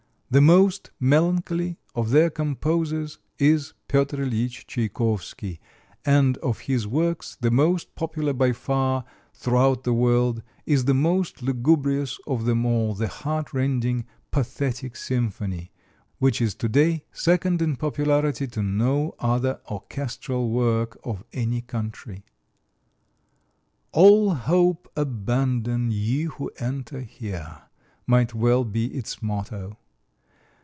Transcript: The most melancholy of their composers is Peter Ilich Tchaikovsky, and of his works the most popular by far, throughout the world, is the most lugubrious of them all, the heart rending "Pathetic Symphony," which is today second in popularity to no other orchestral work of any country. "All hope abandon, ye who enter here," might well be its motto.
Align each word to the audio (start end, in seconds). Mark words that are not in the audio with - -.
The 0.31 0.39
most 0.39 0.91
melancholy 0.97 1.77
of 1.93 2.11
their 2.11 2.29
composers 2.29 3.17
is 3.37 3.73
Peter 3.89 4.23
Ilich 4.23 4.65
Tchaikovsky, 4.65 5.59
and 6.05 6.37
of 6.37 6.59
his 6.71 6.87
works 6.87 7.37
the 7.41 7.51
most 7.51 7.95
popular 7.95 8.31
by 8.31 8.53
far, 8.53 9.03
throughout 9.33 9.83
the 9.83 9.91
world, 9.91 10.41
is 10.65 10.85
the 10.85 10.93
most 10.93 11.41
lugubrious 11.43 12.17
of 12.27 12.45
them 12.45 12.65
all, 12.65 12.93
the 12.95 13.09
heart 13.09 13.51
rending 13.53 14.05
"Pathetic 14.31 14.95
Symphony," 14.95 15.73
which 16.17 16.39
is 16.41 16.55
today 16.55 17.03
second 17.11 17.61
in 17.61 17.75
popularity 17.75 18.47
to 18.47 18.63
no 18.63 19.13
other 19.19 19.59
orchestral 19.69 20.49
work 20.49 20.97
of 21.03 21.25
any 21.33 21.59
country. 21.59 22.23
"All 23.91 24.33
hope 24.35 24.89
abandon, 24.95 25.91
ye 25.91 26.21
who 26.23 26.49
enter 26.57 27.01
here," 27.01 27.63
might 28.07 28.33
well 28.33 28.63
be 28.63 28.85
its 28.93 29.21
motto. 29.21 29.75